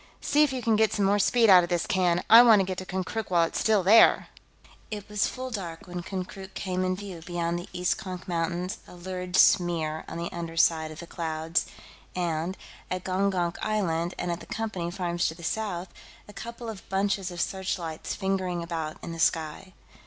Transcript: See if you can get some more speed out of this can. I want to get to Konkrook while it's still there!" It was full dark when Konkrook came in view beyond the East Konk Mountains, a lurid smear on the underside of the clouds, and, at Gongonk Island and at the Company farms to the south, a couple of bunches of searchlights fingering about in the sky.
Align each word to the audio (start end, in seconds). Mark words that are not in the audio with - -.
See 0.19 0.41
if 0.41 0.51
you 0.51 0.63
can 0.63 0.75
get 0.75 0.91
some 0.91 1.05
more 1.05 1.19
speed 1.19 1.47
out 1.47 1.61
of 1.63 1.69
this 1.69 1.85
can. 1.85 2.23
I 2.27 2.41
want 2.41 2.59
to 2.59 2.63
get 2.65 2.79
to 2.79 2.87
Konkrook 2.87 3.29
while 3.29 3.43
it's 3.43 3.59
still 3.59 3.83
there!" 3.83 4.29
It 4.89 5.07
was 5.07 5.27
full 5.27 5.51
dark 5.51 5.85
when 5.85 6.01
Konkrook 6.01 6.55
came 6.55 6.83
in 6.83 6.95
view 6.95 7.21
beyond 7.23 7.59
the 7.59 7.69
East 7.71 7.99
Konk 7.99 8.27
Mountains, 8.27 8.79
a 8.87 8.95
lurid 8.95 9.35
smear 9.35 10.03
on 10.07 10.17
the 10.17 10.31
underside 10.33 10.89
of 10.89 11.01
the 11.01 11.05
clouds, 11.05 11.67
and, 12.15 12.57
at 12.89 13.03
Gongonk 13.03 13.57
Island 13.61 14.15
and 14.17 14.31
at 14.31 14.39
the 14.39 14.47
Company 14.47 14.89
farms 14.89 15.27
to 15.27 15.35
the 15.35 15.43
south, 15.43 15.89
a 16.27 16.33
couple 16.33 16.67
of 16.67 16.89
bunches 16.89 17.29
of 17.29 17.39
searchlights 17.39 18.15
fingering 18.15 18.63
about 18.63 18.97
in 19.03 19.11
the 19.11 19.19
sky. 19.19 19.73